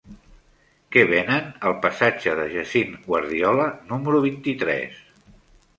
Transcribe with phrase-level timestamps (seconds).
[0.95, 5.03] Què venen al passatge de Jacint Guardiola número vint-i-tres?